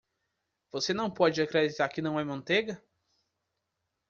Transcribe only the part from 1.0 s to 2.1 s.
pode acreditar que